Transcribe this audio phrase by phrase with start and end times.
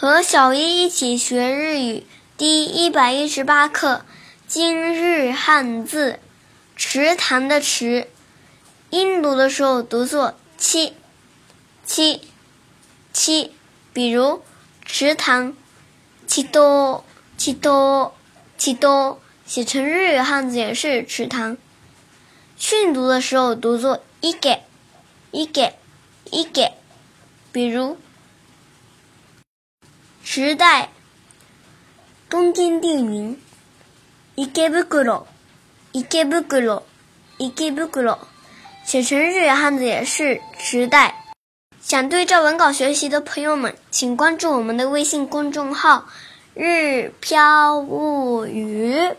[0.00, 2.06] 和小一一起学日语
[2.38, 4.02] 第一百一十八课
[4.46, 6.18] 今日汉字
[6.74, 8.08] 池塘的池，
[8.88, 10.94] 音读的时候读作七
[11.84, 12.22] 七
[13.12, 13.52] 七，
[13.92, 14.42] 比如
[14.86, 15.54] 池塘，
[16.26, 17.04] 七多
[17.36, 18.14] 七多
[18.56, 21.58] 七多，写成日语汉字也是池塘。
[22.56, 24.62] 训读的时候读作一给
[25.30, 25.74] 一给
[26.30, 26.72] 一给，
[27.52, 27.98] 比如。
[30.32, 30.90] 时代，
[32.28, 33.36] 东京地名，
[34.36, 36.78] 池袋，池袋，池
[37.98, 38.18] 袋，
[38.84, 41.32] 写成日语汉字也是时代。
[41.80, 46.06] 想对照文稿学习的朋友们，请关注我们的微信公众号
[46.54, 49.10] “日飘物语”。